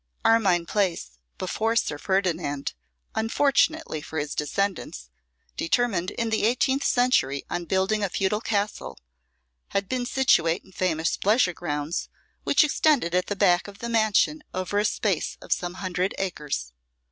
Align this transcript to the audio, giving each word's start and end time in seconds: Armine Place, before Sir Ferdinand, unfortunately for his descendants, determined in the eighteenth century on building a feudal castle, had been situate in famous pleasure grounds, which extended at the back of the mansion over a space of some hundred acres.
Armine 0.25 0.65
Place, 0.65 1.19
before 1.37 1.75
Sir 1.75 1.99
Ferdinand, 1.99 2.73
unfortunately 3.13 4.01
for 4.01 4.17
his 4.17 4.33
descendants, 4.33 5.11
determined 5.55 6.09
in 6.09 6.31
the 6.31 6.43
eighteenth 6.43 6.83
century 6.83 7.45
on 7.51 7.65
building 7.65 8.03
a 8.03 8.09
feudal 8.09 8.41
castle, 8.41 8.97
had 9.67 9.87
been 9.87 10.07
situate 10.07 10.63
in 10.63 10.71
famous 10.71 11.17
pleasure 11.17 11.53
grounds, 11.53 12.09
which 12.43 12.63
extended 12.63 13.13
at 13.13 13.27
the 13.27 13.35
back 13.35 13.67
of 13.67 13.77
the 13.77 13.89
mansion 13.89 14.41
over 14.55 14.79
a 14.79 14.85
space 14.85 15.37
of 15.39 15.51
some 15.53 15.75
hundred 15.75 16.15
acres. 16.17 16.73